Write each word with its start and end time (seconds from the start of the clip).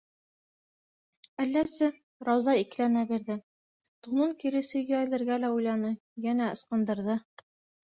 Әлләсе,- 1.43 1.89
Рауза 2.29 2.55
икеләнә 2.61 3.05
бирҙе, 3.13 3.37
тунын 4.09 4.35
кире 4.47 4.65
сөйгә 4.71 5.05
элергә 5.11 5.41
лә 5.45 5.55
уйланы, 5.61 5.95
йәнә 6.27 6.51
ысҡындырҙы. 6.59 7.23